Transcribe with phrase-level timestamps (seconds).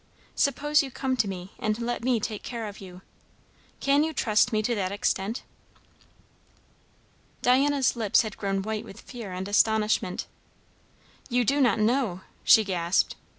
[0.33, 3.03] Suppose you come to me and let me take care of you.
[3.79, 5.43] Can you trust me to that extent?"
[7.43, 10.25] Diana's lips had grown white with fear and astonishment.
[11.29, 13.15] "You do not know!" she gasped.